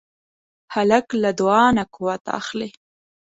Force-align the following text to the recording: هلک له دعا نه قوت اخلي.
هلک 0.73 1.07
له 1.21 1.29
دعا 1.39 1.65
نه 1.77 1.83
قوت 1.93 2.23
اخلي. 2.39 2.69